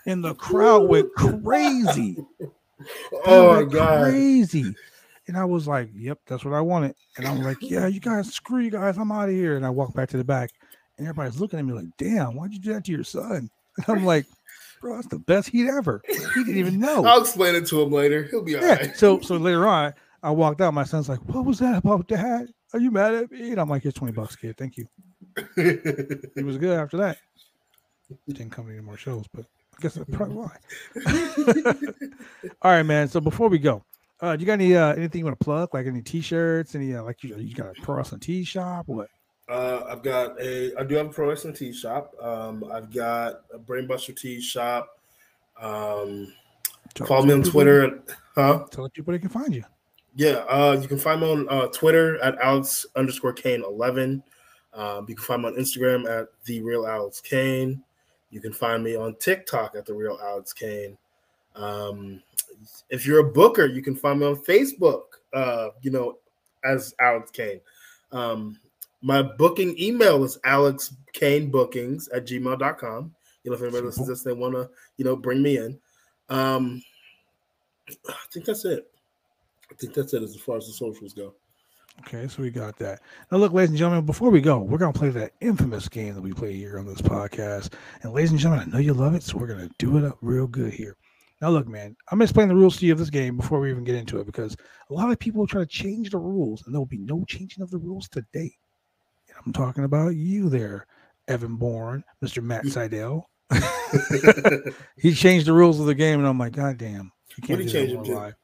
[0.07, 2.19] And the crowd went crazy.
[3.27, 4.05] Oh my went god.
[4.05, 4.73] crazy.
[5.27, 8.33] And I was like, "Yep, that's what I wanted." And I'm like, "Yeah, you guys,
[8.33, 10.51] screw you guys, I'm out of here." And I walk back to the back,
[10.97, 13.85] and everybody's looking at me like, "Damn, why'd you do that to your son?" And
[13.89, 14.27] I'm like,
[14.81, 17.05] "Bro, that's the best heat ever." He didn't even know.
[17.05, 18.25] I'll explain it to him later.
[18.25, 18.75] He'll be all Yeah.
[18.75, 18.97] right.
[18.97, 20.75] So so later on, I walked out.
[20.75, 22.49] My son's like, "What was that about, Dad?
[22.73, 24.57] Are you mad at me?" And I'm like, "Here's twenty bucks, kid.
[24.57, 24.87] Thank you."
[25.57, 27.19] He was good after that.
[28.27, 29.45] Didn't come to any more shows, but
[29.79, 30.57] I guess that's probably why.
[32.63, 33.09] All right, man.
[33.09, 33.85] So before we go,
[34.21, 35.69] uh, do you got any uh, anything you want to plug?
[35.75, 36.75] Like any T-shirts?
[36.75, 38.85] Any uh, like you, you got a pro wrestling tee shop?
[38.89, 39.09] What?
[39.49, 40.75] Uh, I've got a.
[40.79, 42.15] I do have a pro wrestling tee shop.
[42.21, 44.99] Um, I've got a Brainbuster tee shop.
[45.61, 46.33] Um,
[47.07, 48.03] follow me on people- Twitter.
[48.35, 48.67] Huh?
[48.71, 49.65] Tell people they can find you.
[50.15, 50.45] Yeah.
[50.49, 54.23] Uh, you can find me on uh, Twitter at Alex underscore Kane eleven.
[54.75, 57.83] Um, you can find me on Instagram at the real Alex Kane.
[58.31, 60.97] You can find me on TikTok at the real Alex Kane.
[61.57, 62.23] Um,
[62.91, 65.03] if you're a booker, you can find me on Facebook.
[65.33, 66.19] Uh, you know,
[66.65, 67.61] as Alex Kane.
[68.13, 68.59] Um,
[69.03, 73.15] my booking email is Alex Kane Bookings at gmail.com.
[73.45, 75.79] You know, if anybody listens to this, they want to, you know, bring me in.
[76.29, 76.83] Um,
[78.09, 78.91] I think that's it.
[79.71, 81.35] I think that's it as far as the socials go.
[82.01, 83.01] Okay, so we got that.
[83.31, 86.21] Now, look, ladies and gentlemen, before we go, we're gonna play that infamous game that
[86.21, 87.75] we play here on this podcast.
[88.03, 90.17] And ladies and gentlemen, I know you love it, so we're gonna do it up
[90.21, 90.97] real good here.
[91.41, 93.71] Now, look, man, I'm gonna explain the rules to you of this game before we
[93.71, 94.57] even get into it because
[94.91, 97.63] a lot of people try to change the rules, and there will be no changing
[97.63, 98.55] of the rules today.
[99.45, 100.87] I'm talking about you there,
[101.29, 102.43] Evan Bourne, Mr.
[102.43, 103.25] Matt Sydal.
[104.99, 107.67] he changed the rules of the game, and I'm like, God damn, you can't What'd
[107.67, 108.15] he do change on them to?
[108.15, 108.35] live.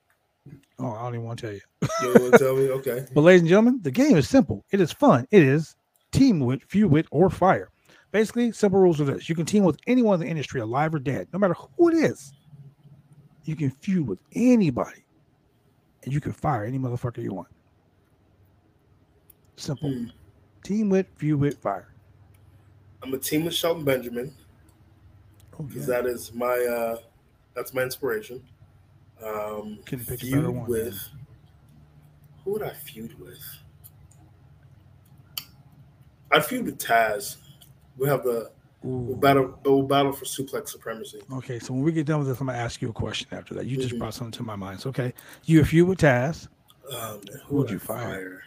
[0.79, 1.61] Oh, I don't even want to tell you.
[2.03, 2.69] You want to tell me?
[2.75, 3.07] Okay.
[3.15, 4.65] But ladies and gentlemen, the game is simple.
[4.73, 5.27] It is fun.
[5.31, 5.77] It is
[6.13, 7.71] team wit, feud wit, or fire.
[8.11, 10.99] Basically, simple rules are this: you can team with anyone in the industry, alive or
[10.99, 12.33] dead, no matter who it is.
[13.45, 15.05] You can feud with anybody,
[16.03, 17.49] and you can fire any motherfucker you want.
[19.57, 19.91] Simple.
[19.91, 20.07] Hmm.
[20.65, 21.87] Team with, feud with, fire.
[23.03, 24.35] I'm a team with Shelton Benjamin
[25.57, 26.01] Oh, because yeah.
[26.01, 26.97] that is my uh
[27.55, 28.43] that's my inspiration.
[29.23, 30.99] Um Can you pick a feud better one, with
[32.43, 33.39] who would I feud with?
[36.33, 37.37] I'd feud with Taz.
[37.99, 38.51] We have the
[38.83, 41.21] we'll battle we'll battle for suplex supremacy.
[41.31, 43.53] Okay, so when we get done with this, I'm gonna ask you a question after
[43.55, 43.67] that.
[43.67, 43.99] You just Mhm.
[43.99, 44.81] brought something to my mind.
[44.81, 45.13] So, okay,
[45.45, 46.49] you a feud with Taz.
[46.91, 48.43] Um, who would would you I fire?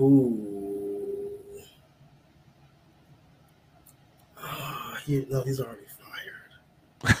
[0.00, 1.60] Who?
[4.38, 5.82] Ah, he, no, he's already
[7.04, 7.18] fired.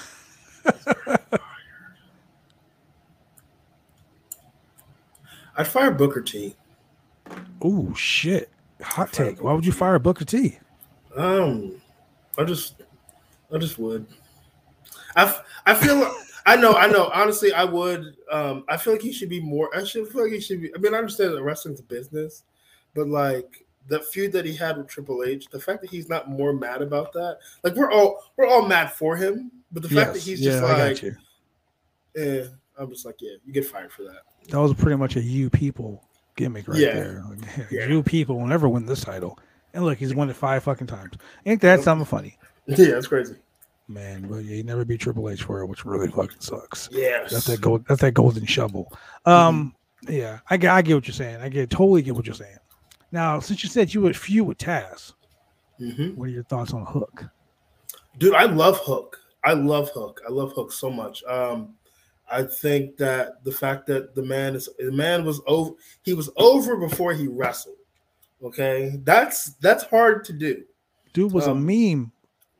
[0.64, 1.40] He's already fired.
[5.58, 6.56] I'd fire Booker T.
[7.60, 8.48] Oh shit!
[8.80, 9.44] Hot Fire take.
[9.44, 10.58] Why would you fire Booker T?
[11.14, 11.82] Um,
[12.38, 12.76] I just,
[13.54, 14.06] I just would.
[15.16, 16.10] I, I feel
[16.46, 19.68] I know I know honestly I would um I feel like he should be more
[19.76, 22.44] I should feel like he should be I mean I understand that wrestling's a business
[22.94, 26.28] but like the feud that he had with Triple H the fact that he's not
[26.28, 30.14] more mad about that like we're all we're all mad for him but the fact
[30.14, 31.14] that he's just yeah, I got like
[32.16, 32.44] eh,
[32.78, 35.50] I'm just like yeah you get fired for that That was pretty much a you
[35.50, 36.04] people
[36.36, 36.94] gimmick right Yeah.
[36.94, 37.24] there.
[37.28, 37.86] Like, Yeah.
[37.86, 39.38] You people will never win this title.
[39.74, 41.12] And look, he's won it five fucking times.
[41.46, 42.36] Ain't that something funny?
[42.66, 43.36] yeah that's crazy
[43.88, 46.88] Man, but yeah, he never beat Triple H for it, which really fucking sucks.
[46.92, 47.84] yes That's that gold.
[47.88, 48.92] That's that golden shovel.
[49.26, 49.74] Um,
[50.08, 51.40] yeah, I get, I get what you're saying.
[51.40, 52.56] I get totally get what you're saying.
[53.12, 55.12] Now, since you said you would feud with Taz,
[55.80, 56.14] Mhm.
[56.16, 57.24] what are your thoughts on Hook?
[58.18, 59.18] Dude, I love Hook.
[59.44, 60.20] I love Hook.
[60.26, 61.24] I love Hook so much.
[61.24, 61.74] Um,
[62.30, 66.30] I think that the fact that the man is the man was over, he was
[66.36, 67.76] over before he wrestled.
[68.42, 70.64] Okay, that's that's hard to do.
[71.12, 72.12] Dude was a Um, meme.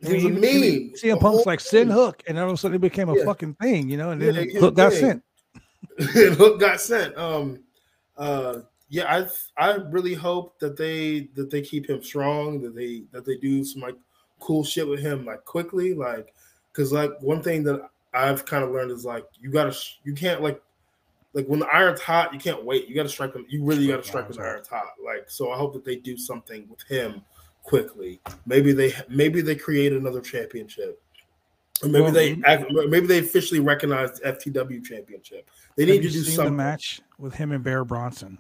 [0.02, 0.92] He was a meme.
[0.96, 1.92] CM Punk's like send.
[1.92, 3.24] Hook, and all of a sudden it became a Yeah.
[3.24, 4.10] fucking thing, you know.
[4.10, 4.98] And then it- Hook got yeah.
[4.98, 5.22] sent.
[6.38, 7.16] Hook got sent.
[7.16, 7.60] Um,
[8.16, 8.60] uh,
[8.90, 9.26] yeah,
[9.56, 12.60] I I really hope that they that they keep him strong.
[12.60, 13.96] That they that they do some like
[14.40, 16.34] cool shit with him like quickly, like
[16.72, 20.42] because like one thing that I've kind of learned is like you gotta you can't
[20.42, 20.60] like
[21.32, 22.88] like when the iron's hot, you can't wait.
[22.88, 23.46] You got to strike them.
[23.48, 24.94] You really got to strike when the iron's hot.
[25.04, 27.22] Like so, I hope that they do something with him
[27.62, 28.20] quickly.
[28.46, 31.00] Maybe they maybe they create another championship.
[31.82, 32.34] Or maybe Well, they
[32.88, 35.48] maybe they officially recognize the FTW championship.
[35.76, 36.56] They need to do something.
[36.56, 38.38] the match with him and Bear Bronson?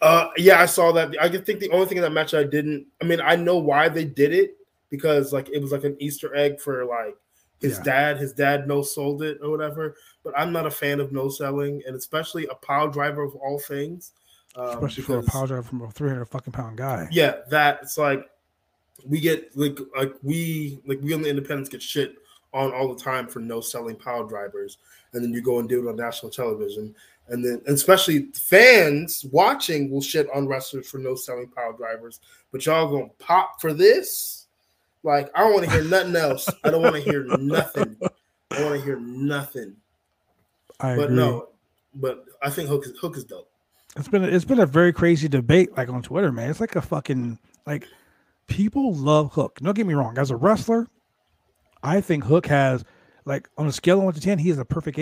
[0.00, 1.14] Uh, yeah, I saw that.
[1.20, 2.86] I think the only thing in that match I didn't.
[3.02, 4.56] I mean, I know why they did it
[4.88, 7.16] because like it was like an Easter egg for like
[7.60, 7.82] his Yeah.
[7.84, 8.16] dad.
[8.18, 9.96] His dad no sold it or whatever.
[10.24, 13.58] But I'm not a fan of no selling, and especially a pile driver of all
[13.58, 14.12] things.
[14.56, 17.06] Um, Especially for a because- power driver from a 300 fucking pound guy.
[17.12, 18.28] yeah, that it's like
[19.06, 22.16] we get like like we like we on the independents get shit
[22.52, 24.78] on all the time for no selling power drivers,
[25.12, 26.94] and then you go and do it on national television,
[27.30, 32.20] and then and especially fans watching will shit on wrestlers for no selling power drivers,
[32.52, 34.46] but y'all gonna pop for this?
[35.02, 36.48] Like I don't want to hear nothing else.
[36.64, 37.96] I don't want to hear nothing.
[38.50, 39.76] I want to hear nothing.
[40.80, 41.16] I But agree.
[41.16, 41.48] no,
[41.94, 43.50] but I think Hook is Hook is dope.
[43.96, 46.50] It's been a, it's been a very crazy debate like on Twitter, man.
[46.50, 47.86] It's like a fucking like
[48.48, 49.58] people love Hook.
[49.62, 50.18] Don't get me wrong.
[50.18, 50.88] As a wrestler,
[51.82, 52.84] I think Hook has
[53.24, 54.98] like on a scale of one to ten, he is a perfect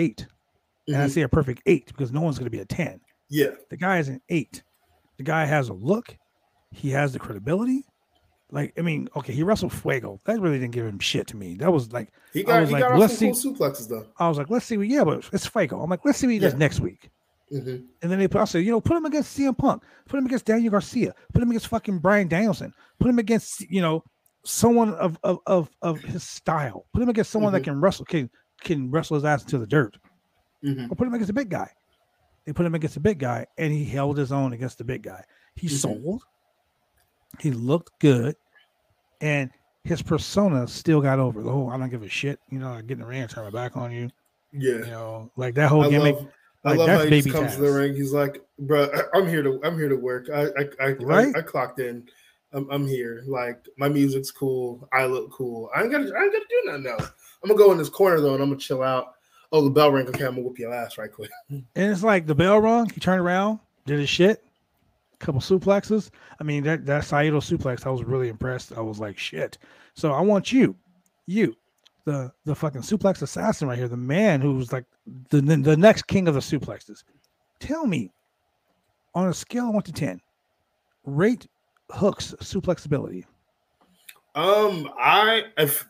[0.89, 1.11] 8 And I Mhm.
[1.11, 2.99] say a perfect eight because no one's gonna be a 10.
[3.29, 4.63] Yeah, The guy is an eight.
[5.17, 6.17] The guy has a look,
[6.71, 7.85] he has the credibility.
[8.51, 10.19] Like, I mean, okay, he wrestled Fuego.
[10.25, 11.55] That really didn't give him shit to me.
[11.57, 14.07] That was like he I got was he like, got let's some cool suplexes though.
[14.17, 15.81] I was like, let's see what yeah, but it's Fuego.
[15.81, 17.11] I'm like, let's see what he does next week.
[17.53, 17.85] Mhm.
[18.01, 20.25] And then they put, I said, you know, put him against CM Punk, put him
[20.25, 24.03] against Daniel Garcia, put him against fucking Bryan Danielson, put him against, you know,
[24.45, 28.29] someone of of of, of his style, put him against someone that can wrestle, can
[28.61, 29.97] can wrestle his ass into the dirt,
[30.63, 30.91] Mhm.
[30.91, 31.71] or put him against a big guy.
[32.45, 35.03] They put him against a big guy, and he held his own against the big
[35.03, 35.23] guy.
[35.55, 35.71] He Mhm.
[35.71, 36.23] sold,
[37.39, 38.35] he looked good,
[39.21, 39.51] and
[39.83, 41.41] his persona still got over.
[41.41, 43.29] The whole I don't give a shit, you know, I get in the ring and
[43.29, 44.09] turn my back on you,
[44.51, 44.77] Yeah.
[44.79, 46.15] you know, like that whole I gimmick.
[46.15, 46.27] love,
[46.65, 47.95] I love how he comes to the ring.
[47.95, 50.29] He's like, "Bro, I'm here to I'm here to work.
[50.29, 51.35] I I I, Right?
[51.35, 52.07] I, I clocked in.
[52.51, 53.23] I'm, I'm here.
[53.27, 54.89] Like my music's cool.
[54.91, 55.69] I look cool.
[55.75, 57.11] I ain't got I ain't got to do nothing else.
[57.43, 59.13] I'm gonna go in this corner though, and I'm gonna chill out.
[59.51, 60.07] Oh, the bell ring.
[60.07, 61.31] Okay, I'm gonna whoop your ass right quick.
[61.49, 62.89] And it's like the bell rung.
[62.89, 64.43] He turned around, did his shit,
[65.13, 66.11] A couple suplexes.
[66.39, 68.73] I mean, that that Saito suplex, I was really impressed.
[68.77, 69.57] I was like, shit.
[69.95, 70.75] So I want you,
[71.25, 71.55] you,
[72.05, 74.85] the the fucking suplex assassin right here, the man who's like
[75.29, 77.03] the the, the next king of the suplexes.
[77.59, 78.11] Tell me,
[79.15, 80.21] on a scale of one to ten,
[81.05, 81.47] rate
[81.89, 83.25] Hook's suplex ability.
[84.35, 85.87] Um, I if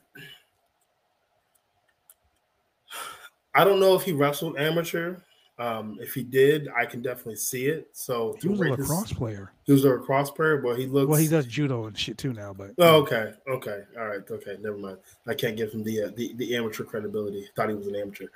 [3.59, 5.17] I don't know if he wrestled amateur.
[5.57, 7.89] Um, if he did, I can definitely see it.
[7.91, 9.51] So He was a lacrosse player.
[9.65, 11.09] He was a lacrosse player, but he looks.
[11.09, 14.55] Well, he does judo and shit too now, but Oh, okay, okay, all right, okay.
[14.61, 14.99] Never mind.
[15.27, 17.45] I can't give him the uh, the, the amateur credibility.
[17.57, 18.27] Thought he was an amateur.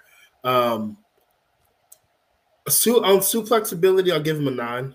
[0.44, 0.98] Um,
[2.68, 4.94] su- on suplex ability, I'll give him a nine.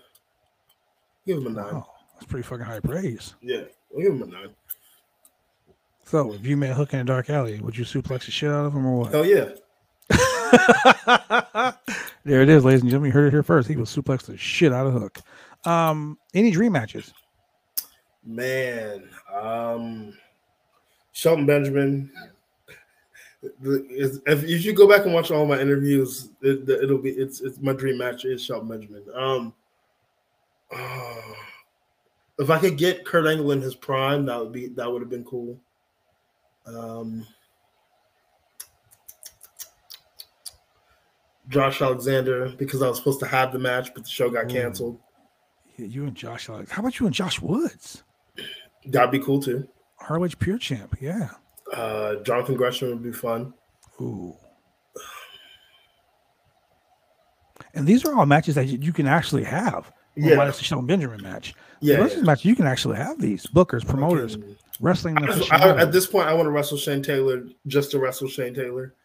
[1.25, 1.73] Give him a nine.
[1.73, 3.33] wow, that's pretty fucking high praise.
[3.41, 4.49] Yeah, I'll give him a nine.
[6.05, 8.65] So if you met Hook in a dark alley, would you suplex the shit out
[8.67, 9.11] of him or what?
[9.13, 9.49] Hell yeah.
[12.23, 13.09] there it is, ladies and gentlemen.
[13.09, 13.67] You heard it here first.
[13.67, 15.19] He was suplexed the shit out of Hook.
[15.65, 17.13] Um, any dream matches?
[18.25, 20.17] Man, um,
[21.11, 22.11] Shelton Benjamin.
[23.61, 27.59] If, if you go back and watch all my interviews, it, it'll be it's it's
[27.59, 29.03] my dream match is Shelton Benjamin.
[29.13, 29.53] Um,
[32.39, 35.09] if I could get Kurt Angle in his prime, that would be that would have
[35.09, 35.57] been cool.
[36.65, 37.25] Um,
[41.49, 44.99] Josh Alexander because I was supposed to have the match, but the show got canceled.
[45.77, 46.47] Yeah, you and Josh.
[46.47, 48.03] How about you and Josh Woods?
[48.85, 49.67] That'd be cool too.
[50.09, 50.95] ROH Pure Champ.
[51.01, 51.29] Yeah.
[51.73, 53.53] Uh, Jonathan Gresham would be fun.
[54.01, 54.35] Ooh.
[57.73, 59.91] And these are all matches that you, can actually have.
[60.15, 60.35] Yeah.
[60.35, 61.53] minus the Shelton Benjamin match.
[61.81, 62.21] Yeah, the yeah.
[62.23, 65.81] match you can actually have these bookers, promoters, Fucking- wrestling I- aficionados.
[65.81, 68.95] at this point, I want to wrestle Shane Taylor just to wrestle Shane Taylor.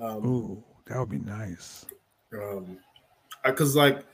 [0.00, 1.86] Um, Ooh, that would be nice.
[2.32, 2.78] um
[3.44, 4.04] because like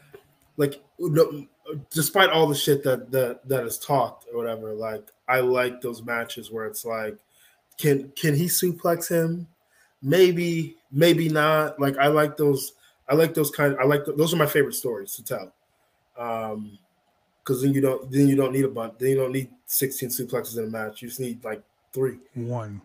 [0.56, 1.46] like no,
[1.90, 6.02] despite all the shit that that that is talked or whatever like i like those
[6.02, 7.16] matches where it's like
[7.78, 9.46] can can he suplex him
[10.02, 12.72] maybe maybe not like i like those
[13.08, 15.52] i like those kind i like th- those are my favorite stories to tell
[16.18, 16.76] um
[17.42, 20.10] because then you don't then you don't need a bunch then you don't need 16
[20.10, 22.80] suplexes in a match you just need like three One.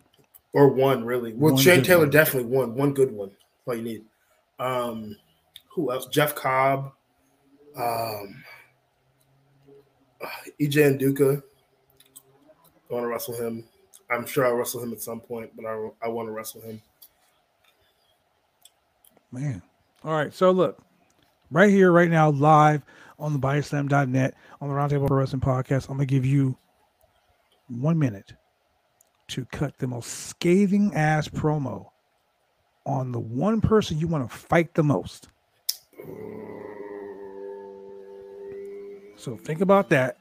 [0.52, 1.32] or one really.
[1.34, 2.10] Well, One Shane Taylor one.
[2.10, 3.30] definitely one, one good one.
[3.68, 4.04] All you need.
[4.58, 5.16] Um,
[5.74, 6.06] who else?
[6.06, 6.92] Jeff Cobb,
[7.76, 8.44] um,
[10.60, 11.42] EJ Nduka.
[12.90, 13.64] I want to wrestle him.
[14.10, 16.80] I'm sure I'll wrestle him at some point, but I I want to wrestle him.
[19.30, 19.62] Man.
[20.04, 20.32] All right.
[20.32, 20.80] So look,
[21.50, 22.82] right here, right now, live
[23.18, 26.56] on the bodyslam.net on the Roundtable Wrestling Podcast, I'm gonna give you
[27.68, 28.32] one minute
[29.28, 31.90] to cut the most scathing ass promo
[32.88, 35.28] on the one person you want to fight the most.
[39.16, 40.16] So think about that.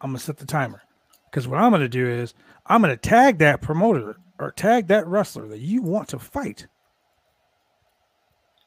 [0.00, 0.82] I'm gonna set the timer.
[1.30, 2.34] Because what I'm gonna do is
[2.66, 6.66] I'm gonna tag that promoter or tag that wrestler that you want to fight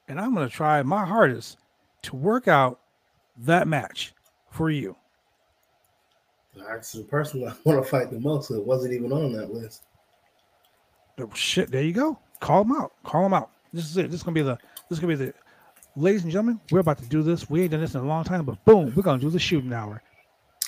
[0.07, 1.57] and I'm going to try my hardest
[2.03, 2.79] to work out
[3.37, 4.13] that match
[4.51, 4.95] for you.
[6.55, 8.51] That's the person I want to fight the most.
[8.51, 9.83] It wasn't even on that list.
[11.19, 12.19] Oh, shit, there you go.
[12.39, 12.93] Call them out.
[13.03, 13.51] Call them out.
[13.73, 14.11] This is it.
[14.11, 14.57] This is gonna be the.
[14.89, 15.33] This is gonna be the.
[15.95, 17.49] Ladies and gentlemen, we're about to do this.
[17.49, 19.71] We ain't done this in a long time, but boom, we're gonna do the shooting
[19.73, 20.01] hour.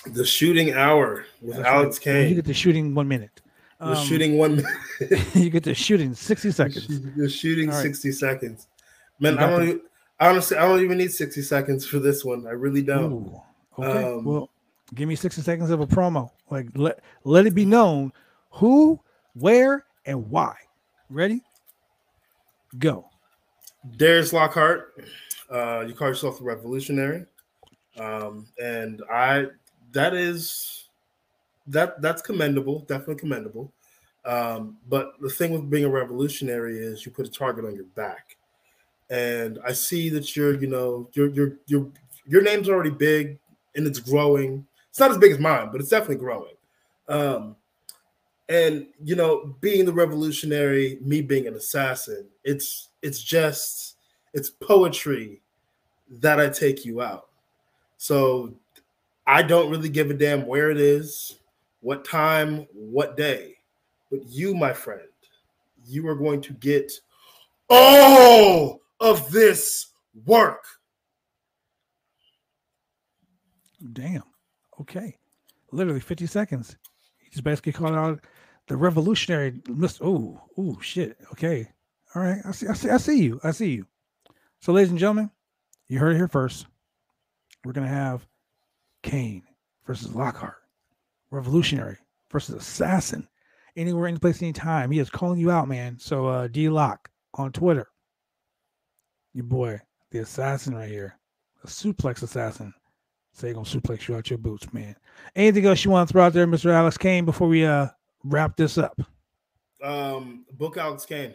[0.06, 2.28] The shooting hour with That's Alex right.
[2.28, 3.40] You get the shooting one minute.
[3.78, 4.64] The Um, shooting one.
[5.34, 6.86] you get the shooting sixty seconds.
[7.14, 7.82] The shooting right.
[7.82, 8.66] 60 seconds.
[9.20, 9.80] Man, I don't even,
[10.20, 12.46] honestly, I don't even need 60 seconds for this one.
[12.46, 13.12] I really don't.
[13.12, 13.42] Ooh,
[13.78, 14.04] okay.
[14.04, 14.50] Um, well,
[14.94, 16.30] give me sixty seconds of a promo.
[16.50, 18.12] Like let let it be known
[18.50, 18.98] who,
[19.34, 20.54] where, and why.
[21.10, 21.42] Ready?
[22.76, 23.08] Go.
[23.96, 24.94] Darius Lockhart,
[25.50, 27.24] uh, you call yourself a revolutionary.
[27.98, 29.46] Um, and I
[29.92, 30.88] that is
[31.66, 33.72] that that's commendable, definitely commendable.
[34.24, 37.84] Um, but the thing with being a revolutionary is you put a target on your
[37.84, 38.36] back.
[39.10, 41.88] And I see that you're, you know, your your your
[42.26, 43.38] your name's already big
[43.74, 44.66] and it's growing.
[44.90, 46.54] It's not as big as mine, but it's definitely growing.
[47.08, 47.56] Um,
[48.48, 53.96] and you know, being the revolutionary, me being an assassin, it's it's just
[54.32, 55.42] it's poetry
[56.20, 57.28] that I take you out.
[57.98, 58.54] So
[59.26, 61.38] I don't really give a damn where it is,
[61.80, 63.56] what time, what day.
[64.10, 65.02] But you, my friend,
[65.86, 66.90] you are going to get
[67.68, 69.88] all of this
[70.24, 70.64] work.
[73.92, 74.22] Damn.
[74.80, 75.16] Okay.
[75.72, 76.76] Literally 50 seconds.
[77.28, 78.20] He just basically calling out
[78.68, 79.60] the revolutionary.
[80.00, 81.18] Oh, oh shit.
[81.32, 81.68] Okay.
[82.14, 82.38] All right.
[82.42, 83.38] I see, I see, I see you.
[83.44, 83.86] I see you.
[84.60, 85.30] So, ladies and gentlemen,
[85.88, 86.66] you heard it here first.
[87.64, 88.26] We're gonna have
[89.02, 89.42] Kane
[89.86, 90.56] versus Lockhart.
[91.30, 91.98] Revolutionary
[92.32, 93.28] versus Assassin.
[93.76, 94.90] Anywhere, any place, anytime.
[94.90, 95.98] He is calling you out, man.
[95.98, 97.88] So uh D Lock on Twitter.
[99.34, 101.18] Your boy, the assassin right here.
[101.62, 102.72] A suplex assassin.
[103.38, 104.96] Say gonna suplex you out your boots, man.
[105.36, 106.72] Anything else you want to throw out there, Mr.
[106.72, 107.86] Alex Kane, before we uh
[108.24, 109.00] wrap this up?
[109.80, 111.34] Um, book Alex Kane.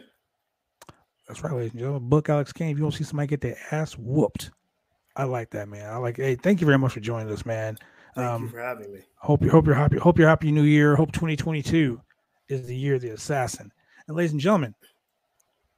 [1.26, 2.10] That's right, ladies and gentlemen.
[2.10, 2.72] Book Alex Kane.
[2.72, 4.50] If you want to see somebody get their ass whooped,
[5.16, 5.88] I like that, man.
[5.90, 6.18] I like.
[6.18, 7.78] Hey, thank you very much for joining us, man.
[8.14, 9.00] Thank Um, you for having me.
[9.16, 9.96] Hope you hope you're happy.
[9.96, 10.96] Hope you're happy New Year.
[10.96, 11.98] Hope 2022
[12.50, 13.72] is the year of the assassin.
[14.08, 14.74] And ladies and gentlemen,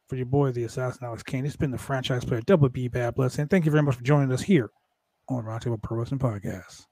[0.09, 3.14] for your boy the assassin Alex Kane, it's been the franchise player Double B Bad
[3.14, 4.72] Blood saying thank you very much for joining us here
[5.29, 6.87] on Roundtable Pro Wrestling Podcast.